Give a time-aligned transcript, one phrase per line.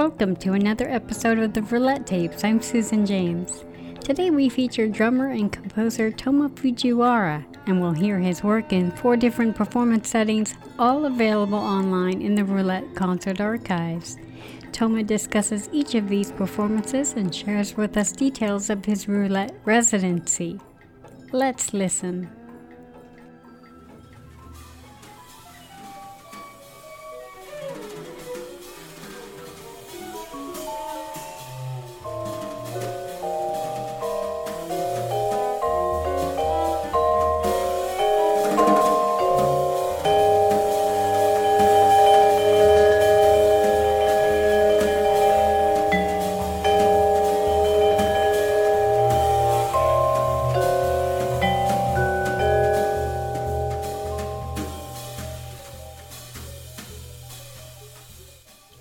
[0.00, 2.42] Welcome to another episode of the Roulette Tapes.
[2.42, 3.66] I'm Susan James.
[4.02, 9.18] Today we feature drummer and composer Tomas Fujiwara, and we'll hear his work in four
[9.18, 14.16] different performance settings, all available online in the Roulette Concert Archives.
[14.72, 20.58] Tomas discusses each of these performances and shares with us details of his roulette residency.
[21.30, 22.30] Let's listen.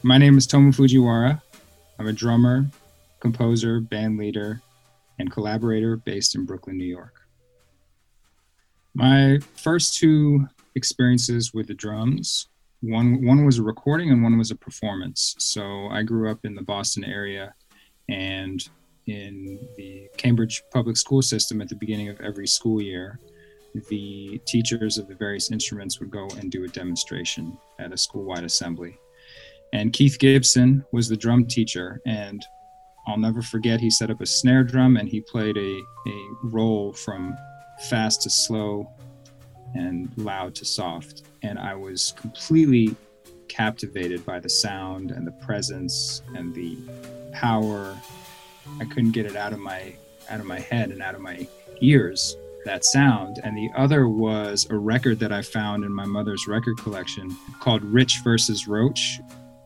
[0.02, 1.42] My name is Tomas Fujiwara.
[2.00, 2.66] I'm a drummer,
[3.19, 4.61] composer, band leader,
[5.19, 7.16] and collaborator based in Brooklyn, New York.
[8.94, 12.47] My first two experiences with the drums,
[12.80, 15.36] one one was a recording and one was a performance.
[15.38, 17.53] So I grew up in the Boston area
[18.08, 18.66] and
[19.05, 23.20] in the Cambridge public school system at the beginning of every school year,
[23.89, 28.45] the teachers of the various instruments would go and do a demonstration at a school-wide
[28.45, 28.98] assembly
[29.73, 32.02] and Keith Gibson was the drum teacher.
[32.05, 32.45] And
[33.07, 36.93] I'll never forget, he set up a snare drum and he played a, a roll
[36.93, 37.37] from
[37.89, 38.89] fast to slow
[39.75, 41.23] and loud to soft.
[41.43, 42.95] And I was completely
[43.47, 46.77] captivated by the sound and the presence and the
[47.31, 47.97] power.
[48.79, 49.93] I couldn't get it out of my
[50.29, 51.47] out of my head and out of my
[51.81, 53.39] ears that sound.
[53.43, 57.83] And the other was a record that I found in my mother's record collection called
[57.83, 59.19] Rich versus Roach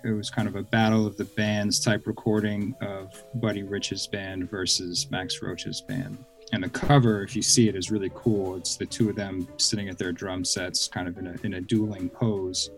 [0.04, 4.50] it was kind of a battle of the bands type recording of Buddy Rich's band
[4.50, 6.18] versus Max Roach's band.
[6.52, 8.58] And the cover, if you see it, is really cool.
[8.58, 11.54] It's the two of them sitting at their drum sets, kind of in a, in
[11.56, 12.70] a dueling pose.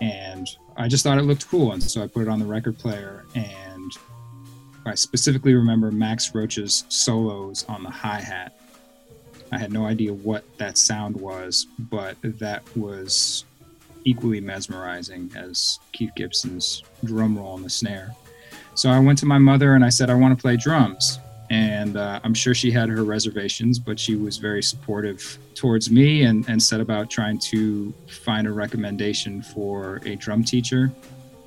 [0.00, 1.72] And I just thought it looked cool.
[1.72, 3.24] And so I put it on the record player.
[3.34, 3.92] And
[4.86, 8.58] I specifically remember Max Roach's solos on the hi hat.
[9.52, 13.44] I had no idea what that sound was, but that was
[14.04, 18.14] equally mesmerizing as Keith Gibson's drum roll on the snare.
[18.74, 21.18] So I went to my mother and I said, I want to play drums.
[21.50, 26.22] And uh, I'm sure she had her reservations, but she was very supportive towards me
[26.22, 30.92] and, and set about trying to find a recommendation for a drum teacher.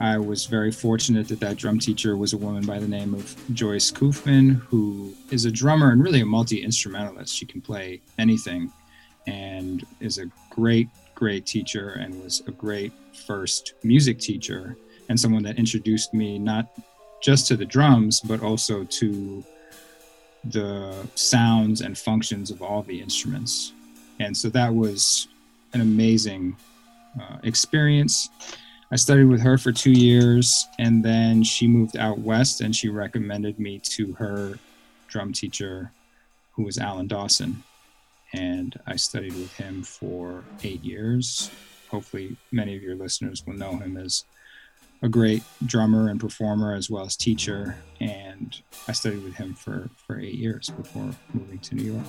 [0.01, 3.33] I was very fortunate that that drum teacher was a woman by the name of
[3.53, 7.33] Joyce Kouffman, who is a drummer and really a multi instrumentalist.
[7.33, 8.69] She can play anything
[9.25, 10.89] and is a great
[11.23, 12.91] great teacher and was a great
[13.25, 14.75] first music teacher
[15.07, 16.65] and someone that introduced me not
[17.21, 19.41] just to the drums but also to
[20.43, 23.71] the sounds and functions of all the instruments.
[24.19, 25.29] And so that was
[25.71, 26.57] an amazing
[27.17, 28.27] uh, experience.
[28.91, 32.89] I studied with her for two years and then she moved out west and she
[32.89, 34.59] recommended me to her
[35.07, 35.89] drum teacher
[36.51, 37.63] who was alan dawson
[38.33, 41.49] and I studied with him for eight years.
[41.89, 44.25] Hopefully, many of your listeners will know him as
[45.03, 47.77] a great drummer and performer as well as teacher.
[47.99, 52.05] And I studied with him for, for eight years before moving to New York.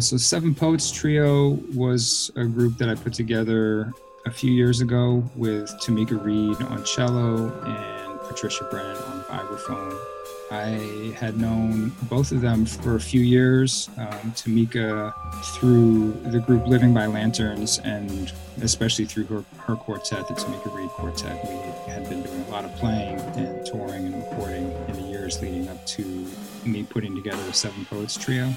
[0.00, 3.92] So Seven Poets Trio was a group that I put together
[4.24, 9.98] a few years ago with Tomeka Reid on cello and Patricia Brennan on vibraphone.
[10.50, 13.90] I had known both of them for a few years.
[13.98, 15.12] Um, Tomeka
[15.56, 18.32] through the group Living by Lanterns, and
[18.62, 21.46] especially through her, her quartet, the Tomeka Reid Quartet.
[21.46, 25.42] We had been doing a lot of playing and touring and recording in the years
[25.42, 26.26] leading up to
[26.64, 28.50] me putting together the Seven Poets Trio.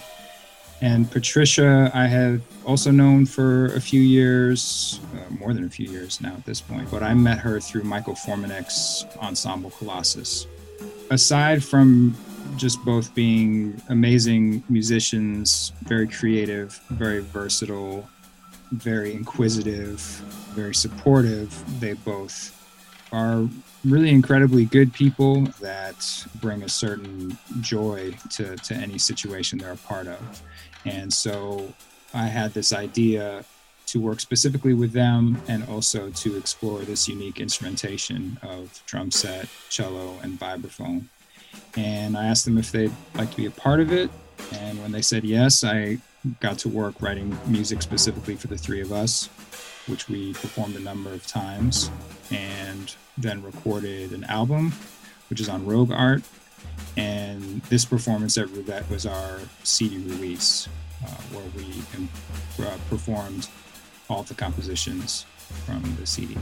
[0.84, 5.90] And Patricia, I have also known for a few years, uh, more than a few
[5.90, 10.46] years now at this point, but I met her through Michael Formanek's ensemble Kolossus.
[11.10, 12.18] Aside from
[12.58, 18.06] just both being amazing musicians, very creative, very versatile,
[18.74, 20.02] very inquisitive,
[20.54, 22.60] very supportive, they both
[23.14, 23.48] are
[23.86, 29.78] really incredibly good people that bring a certain joy to, to any situation they're a
[29.78, 30.42] part of.
[30.86, 31.74] And so
[32.14, 33.46] I had this idea
[33.88, 39.48] to work specifically with them and also to explore this unique instrumentation of drum set,
[39.70, 41.04] cello, and vibraphone.
[41.76, 44.10] And I asked them if they'd like to be a part of it.
[44.54, 46.00] And when they said yes, I
[46.40, 49.28] got to work writing music specifically for the three of us,
[49.88, 51.92] which we performed a number of times,
[52.32, 54.74] and then recorded an album,
[55.30, 56.24] which is on Rogue Art,
[56.98, 60.68] and this performance at Roulette was our CD release,
[61.04, 63.50] uh, where we uh, performed
[64.10, 65.26] all the compositions
[65.66, 66.38] from the CD.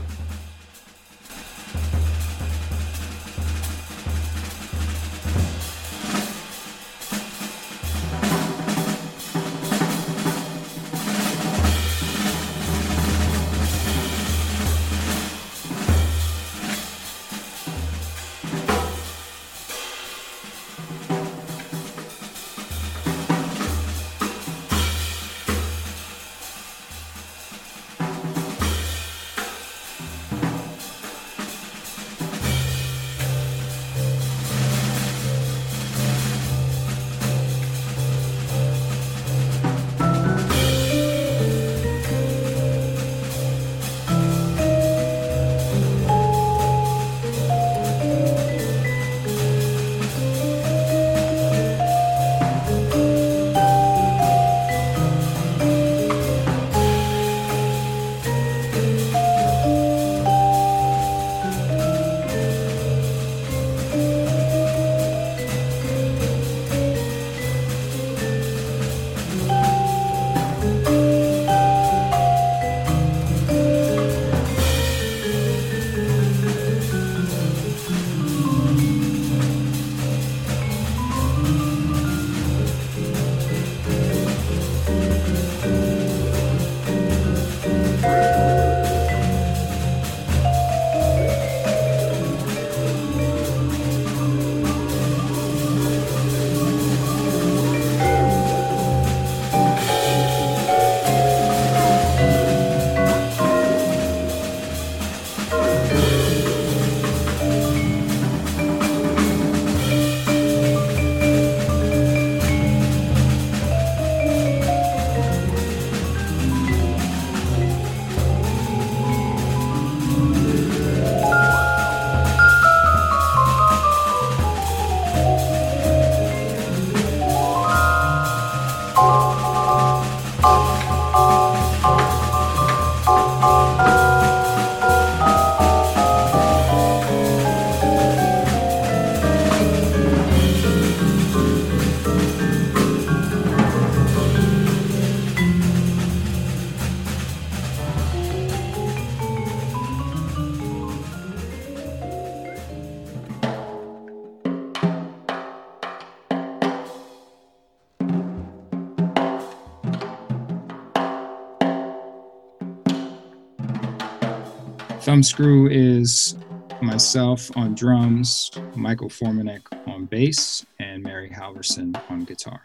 [165.22, 166.36] Thumbscrew is
[166.80, 172.60] myself on drums, Michael Formanek on bass, and Mary Halvorson on guitar.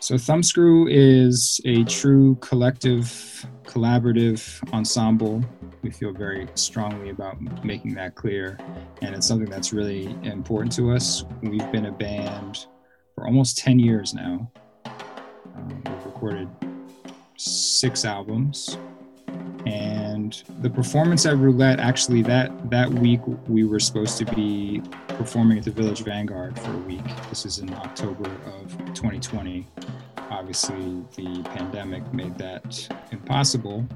[0.00, 3.06] So Thumbscrew is a true collective,
[3.64, 5.42] collaborative ensemble.
[5.80, 8.58] We feel very strongly about making that clear,
[9.00, 11.24] and it's something that's really important to us.
[11.40, 12.66] We've been a band
[13.14, 14.52] for almost 10 years now.
[14.84, 16.50] Um, we've recorded
[17.38, 18.76] six albums,
[19.68, 25.58] and the performance at Roulette actually that that week we were supposed to be performing
[25.58, 27.04] at the Village Vanguard for a week.
[27.28, 29.66] This is in October of 2020.
[30.30, 33.86] Obviously, the pandemic made that impossible,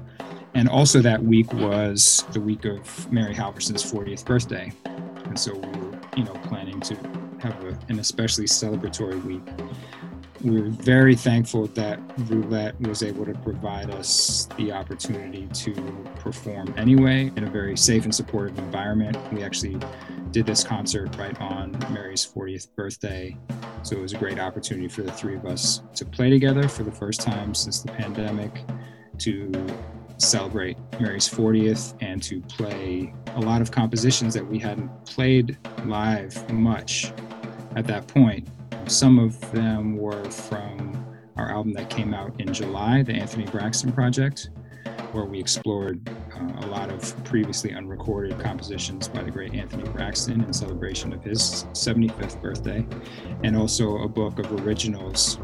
[0.53, 4.71] and also that week was the week of Mary Halvorson's 40th birthday.
[4.85, 6.95] And so we were, you know, planning to
[7.39, 9.41] have a, an especially celebratory week.
[10.43, 15.73] We were very thankful that Roulette was able to provide us the opportunity to
[16.19, 19.17] perform anyway in a very safe and supportive environment.
[19.31, 19.79] We actually
[20.31, 23.37] did this concert right on Mary's 40th birthday.
[23.83, 26.83] So it was a great opportunity for the three of us to play together for
[26.83, 28.63] the first time since the pandemic,
[29.19, 29.49] to
[30.17, 36.51] celebrate Mary's 40th and to play a lot of compositions that we hadn't played live
[36.51, 37.13] much
[37.77, 38.45] at that point.
[38.87, 41.05] Some of them were from
[41.37, 44.49] our album that came out in July, the Anthony Braxton Project,
[45.13, 50.43] where we explored uh, a lot of previously unrecorded compositions by the great Anthony Braxton
[50.43, 52.85] in celebration of his 75th birthday,
[53.43, 55.35] and also a book of originals,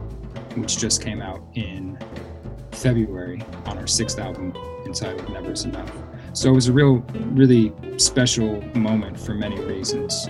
[0.55, 1.97] which just came out in
[2.71, 4.53] February on our sixth album
[4.85, 5.91] entitled Never Is Enough.
[6.33, 6.97] So it was a real,
[7.31, 10.27] really special moment for many reasons.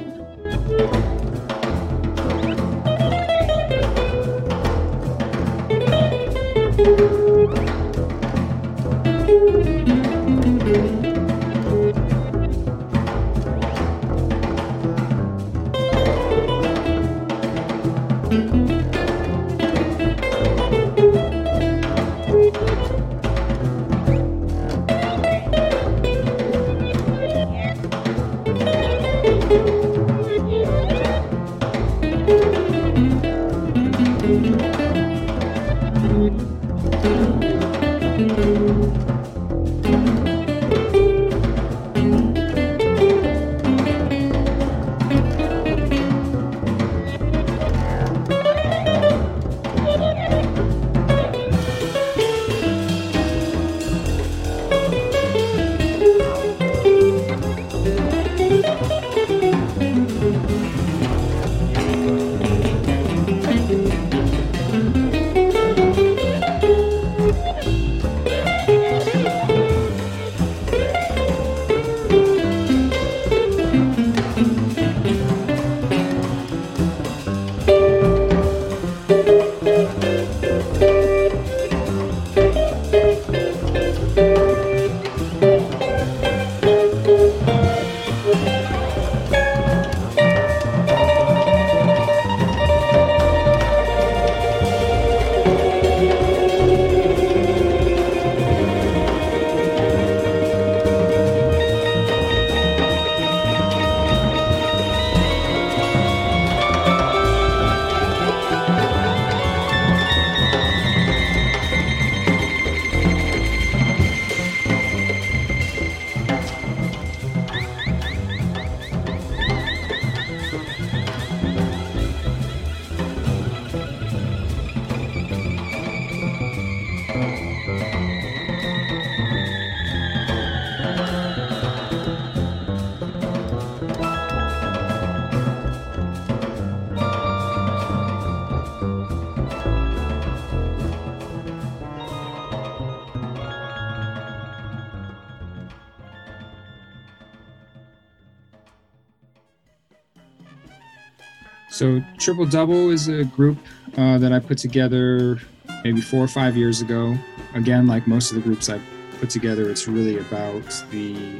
[151.80, 153.58] So Triple Double is a group
[153.98, 155.40] uh, that I put together
[155.86, 157.18] maybe four or five years ago.
[157.54, 158.82] Again, like most of the groups I
[159.22, 161.40] put together, it's really about the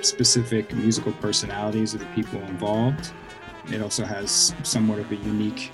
[0.00, 3.12] specific musical personalities of the people involved.
[3.70, 5.70] It also has somewhat of a unique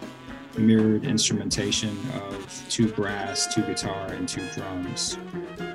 [0.58, 5.18] mirrored instrumentation of two brass, two guitar, and two drums.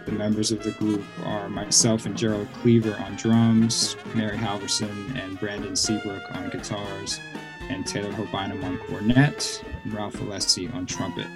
[0.05, 5.39] The members of the group are myself and Gerald Cleaver on drums, Mary Halvorson and
[5.39, 7.21] Brandon Seabrook on guitars,
[7.69, 11.27] and Taylor Ho Bynum on cornet, and Ralph Alessi on trumpet.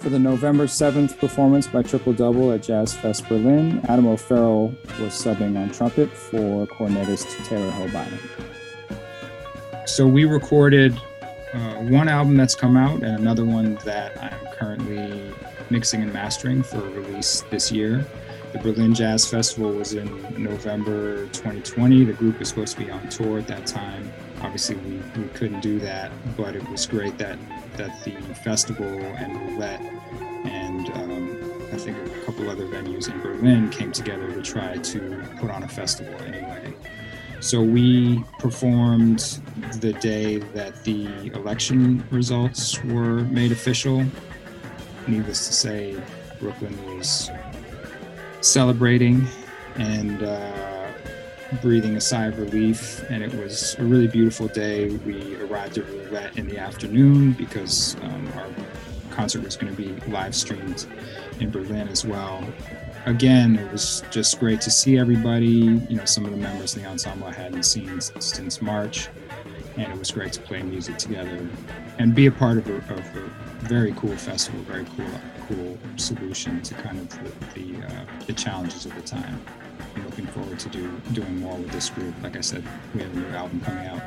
[0.00, 4.68] For the November 7th performance by Triple Double at Jazz Fest Berlin, Adam O'Farrill
[5.00, 8.18] was subbing on trumpet for cornetist Taylor Ho Bynum.
[9.86, 10.96] So we recorded
[11.52, 15.32] uh, one album that's come out and another one that I'm currently
[15.70, 18.06] mixing and mastering for release this year.
[18.52, 20.06] The Berlin Jazz Festival was in
[20.42, 22.04] November 2020.
[22.04, 24.10] The group was supposed to be on tour at that time
[24.42, 27.38] obviously we, we couldn't do that, but it was great that
[27.76, 29.80] that the festival and roulette
[30.44, 35.22] and um, I think a couple other venues in Berlin came together to try to
[35.38, 36.74] put on a festival anyway.
[37.40, 39.40] So we performed
[39.80, 44.04] the day that the election results were made official.
[45.06, 46.02] Needless to say,
[46.40, 47.30] Brooklyn was
[48.40, 49.26] celebrating
[49.76, 50.77] and uh,
[51.62, 53.02] breathing a sigh of relief.
[53.08, 54.90] And it was a really beautiful day.
[54.90, 58.46] We arrived at Roulette in the afternoon because um, our
[59.10, 60.86] concert was going to be live streamed
[61.40, 62.44] in Berlin as well.
[63.06, 65.48] Again, it was just great to see everybody.
[65.88, 69.08] You know, some of the members of the ensemble I hadn't seen since March,
[69.76, 71.48] and it was great to play music together
[71.98, 73.30] and be a part of a, of a
[73.66, 75.06] very cool festival, very cool,
[75.48, 79.40] cool solution to kind of the the, uh, the challenges of the time.
[80.04, 82.14] Looking forward to do doing more with this group.
[82.22, 84.02] Like I said, we have a new album coming out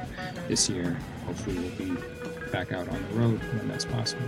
[0.48, 0.98] this year.
[1.26, 2.02] Hopefully, we'll be
[2.52, 4.28] back out on the road when that's possible.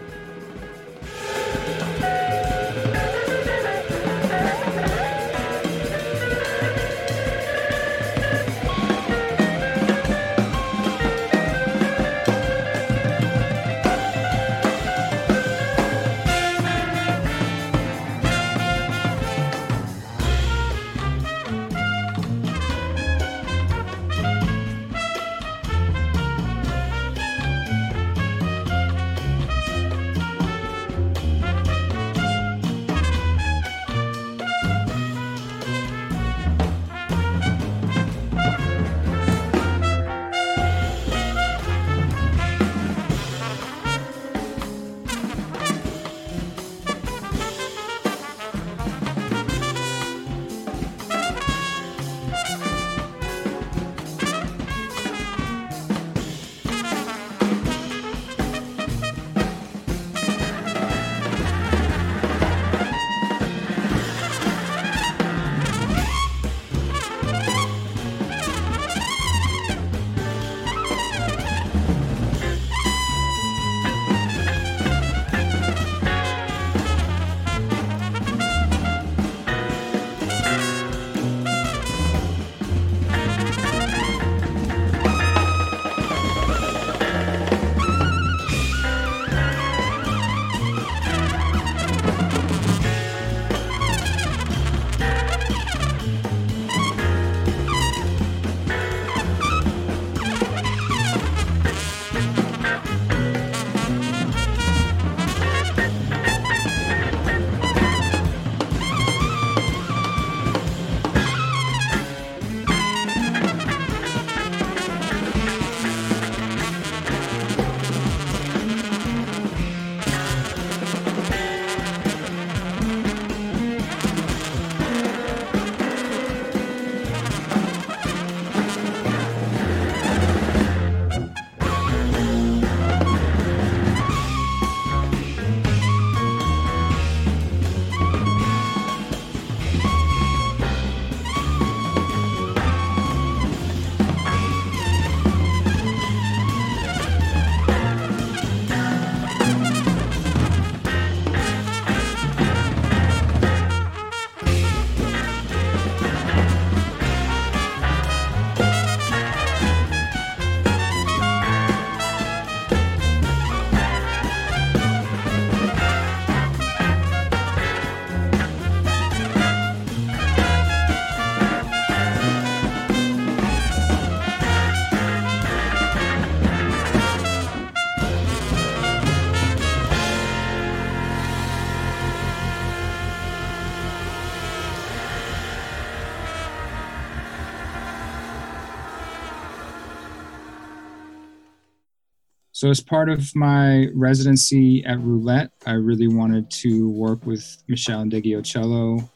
[192.64, 198.04] So, as part of my residency at Roulette, I really wanted to work with Meshell
[198.04, 199.10] and Ndegeocello.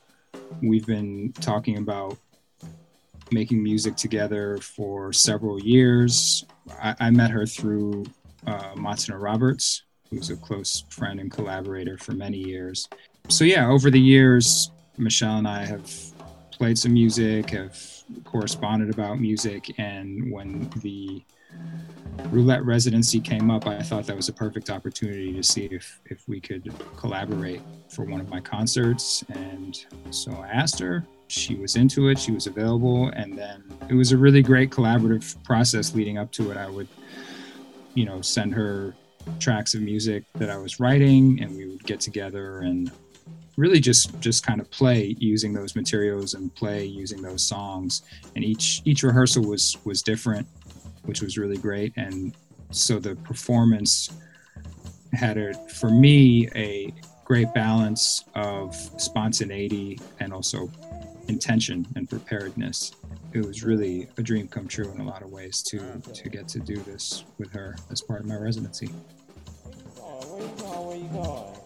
[0.62, 2.17] We've been talking about
[3.31, 6.43] making music together for several years.
[6.83, 8.07] I, I met her through
[8.45, 12.89] uh, Matana Roberts, who's a close friend and collaborator for many years.
[13.29, 15.89] So, yeah, over the years, Meshell and I have
[16.51, 17.81] played some music, have
[18.25, 21.23] corresponded about music, and when the
[22.25, 26.27] roulette residency came up, I thought that was a perfect opportunity to see if, if
[26.27, 29.23] we could collaborate for one of my concerts.
[29.30, 33.10] And so I asked her, she was into it, she was available.
[33.10, 36.58] And then it was a really great collaborative process leading up to it.
[36.58, 36.88] I would,
[37.93, 38.95] you know, send her
[39.39, 42.91] tracks of music that I was writing and we would get together and
[43.58, 48.03] really just just kind of play using those materials and play using those songs
[48.36, 50.47] and each each rehearsal was was different
[51.07, 51.93] which was really great.
[51.95, 52.35] And
[52.71, 54.11] so the performance
[55.13, 56.93] had a, for me, a
[57.25, 60.69] great balance of spontaneity and also
[61.27, 62.91] intention and preparedness.
[63.33, 65.79] It was really a dream come true in a lot of ways to
[66.13, 68.89] to get to do this with her as part of my residency.
[70.37, 70.87] You going?
[70.87, 71.56] Where you going?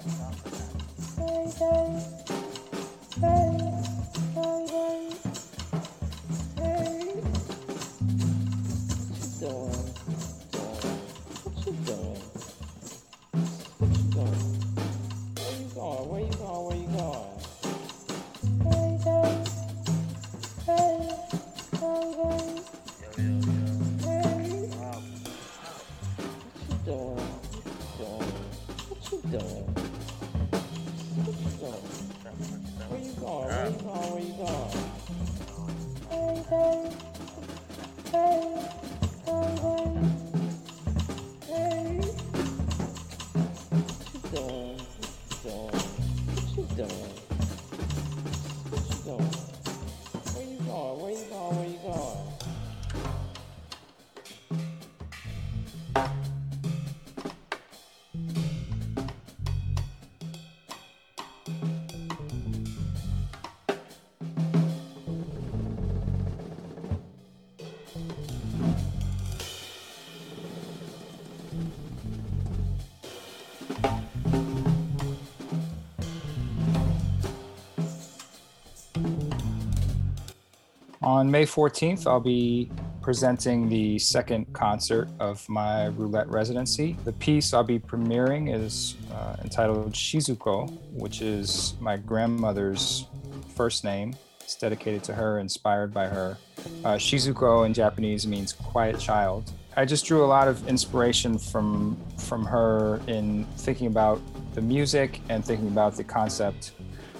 [81.04, 82.70] On May 14th, I'll be
[83.02, 86.96] presenting the second concert of my roulette residency.
[87.06, 93.08] The piece I'll be premiering is uh, entitled Shizuko, which is my grandmother's
[93.56, 94.16] first name.
[94.42, 96.38] It's dedicated to her, inspired by her.
[96.86, 99.52] Uh, Shizuko in Japanese means quiet child.
[99.76, 104.22] I just drew a lot of inspiration from from her in thinking about
[104.54, 106.74] the music and thinking about the concept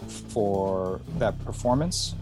[0.08, 2.14] for that performance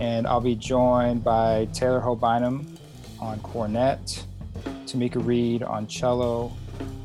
[0.00, 2.76] and I'll be joined by Taylor Ho Bynum
[3.20, 4.24] on cornet,
[4.84, 6.52] Tomeka Reid on cello,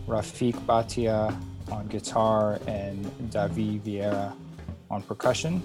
[0.07, 1.35] Rafiq Bhatia
[1.71, 4.33] on guitar, and Davi Vieira
[4.89, 5.61] on percussion.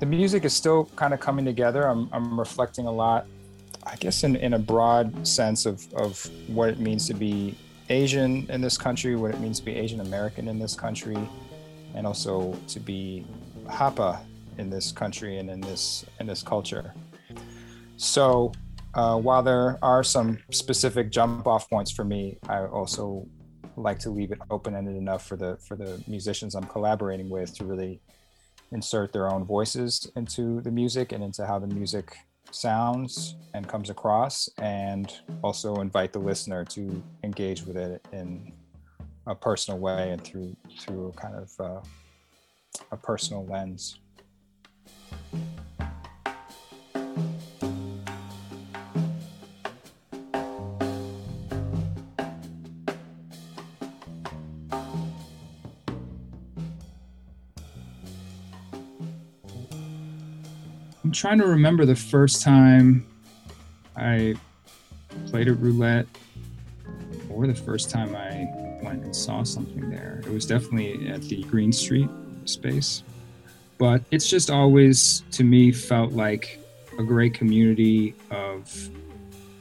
[0.00, 1.88] The music is still kind of coming together.
[1.88, 3.26] I'm, I'm reflecting a lot,
[3.86, 7.56] I guess, in, in a broad sense of, of what it means to be
[7.88, 11.18] Asian in this country, what it means to be Asian American in this country,
[11.94, 13.24] and also to be
[13.66, 14.20] Hapa
[14.58, 16.94] in this country and in this in this culture.
[17.96, 18.52] So
[18.94, 23.26] uh, while there are some specific jump off points for me, I also
[23.76, 27.54] like to leave it open ended enough for the for the musicians I'm collaborating with
[27.56, 28.00] to really
[28.72, 32.16] insert their own voices into the music and into how the music
[32.50, 38.52] sounds and comes across, and also invite the listener to engage with it in
[39.26, 41.80] a personal way and through through kind of uh,
[42.92, 43.98] a personal lens.
[61.04, 63.06] I'm trying to remember the first time
[63.94, 64.34] I
[65.26, 66.06] played at roulette
[67.28, 68.48] or the first time I
[68.82, 70.22] went and saw something there.
[70.24, 72.08] It was definitely at the Green Street
[72.46, 73.02] space.
[73.78, 76.60] But it's just always, to me, felt like
[76.98, 78.90] a great community of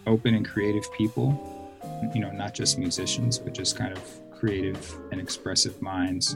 [0.05, 1.71] open and creative people.
[2.13, 6.33] You know, not just musicians, but just kind of creative and expressive minds,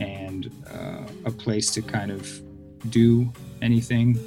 [0.00, 2.42] and uh, a place to kind of
[2.90, 3.32] do
[3.62, 4.18] anything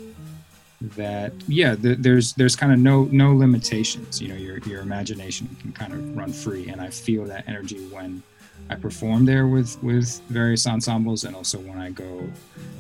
[0.82, 5.50] that yeah th- there's there's kind of no no limitations you know your your imagination
[5.60, 8.22] can kind of run free and i feel that energy when
[8.70, 12.28] i perform there with with various ensembles and also when i go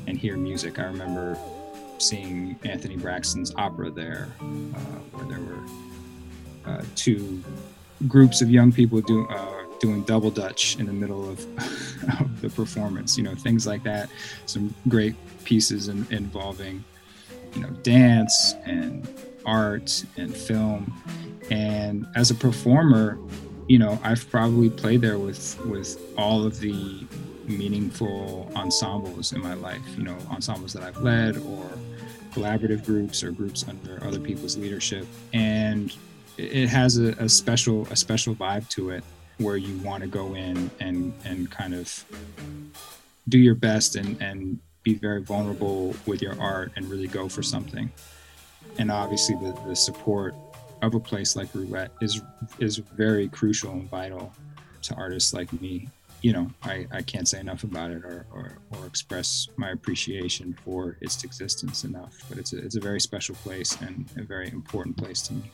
[0.07, 1.37] and hear music i remember
[1.97, 5.63] seeing anthony braxton's opera there uh, where there were
[6.67, 7.41] uh, two
[8.07, 11.39] groups of young people do, uh, doing double dutch in the middle of,
[12.19, 14.09] of the performance you know things like that.
[14.45, 16.83] Some great pieces in, involving
[17.53, 19.07] you know dance and
[19.45, 20.93] art and film.
[21.49, 23.17] And as a performer
[23.67, 27.05] you know i've probably played there with with all of the
[27.45, 31.69] meaningful ensembles in my life you know ensembles that i've led or
[32.33, 35.95] collaborative groups or groups under other people's leadership and
[36.37, 39.03] it has a, a special a special vibe to it
[39.37, 42.03] where you want to go in and and kind of
[43.29, 47.43] do your best and and be very vulnerable with your art and really go for
[47.43, 47.91] something.
[48.77, 50.33] And obviously, the, the support
[50.81, 52.21] of a place like Roulette is
[52.59, 54.31] is very crucial and vital
[54.83, 55.89] to artists like me.
[56.21, 60.57] you know, I, I can't say enough about it or, or, or express my appreciation
[60.65, 62.15] for its existence enough.
[62.27, 65.51] But it's a, it's a very special place and a very important place to me.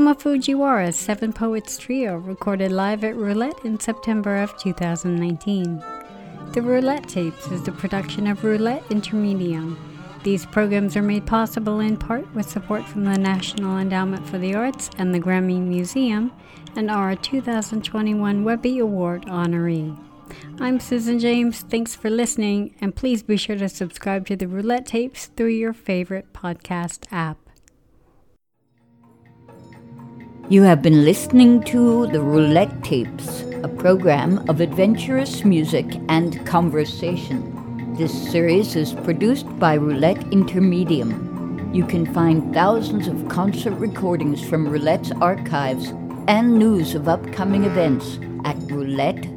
[0.00, 5.84] Tomas Fujiwara's Seven Poets Trio recorded live at Roulette in September of 2019.
[6.54, 9.76] The Roulette Tapes is the production of Roulette Intermedium.
[10.22, 14.54] These programs are made possible in part with support from the National Endowment for the
[14.54, 16.32] Arts and the Grammy Museum
[16.76, 20.02] and are a 2021 Webby Award honoree.
[20.60, 21.60] I'm Susan James.
[21.60, 25.74] Thanks for listening, and please be sure to subscribe to the Roulette Tapes through your
[25.74, 27.49] favorite podcast app.
[30.50, 37.94] You have been listening to The Roulette Tapes, a program of adventurous music and conversation.
[37.96, 41.72] This series is produced by Roulette Intermedium.
[41.72, 45.90] You can find thousands of concert recordings from Roulette's archives
[46.26, 49.30] and news of upcoming events at roulette.org.